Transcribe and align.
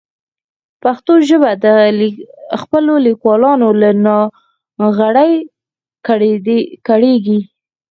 پښتو 0.83 1.13
ژبه 1.29 1.51
د 1.65 1.67
خپلو 2.61 2.93
لیکوالانو 3.05 3.67
له 3.81 3.89
ناغېړۍ 4.05 5.33
کړېږي. 6.89 7.39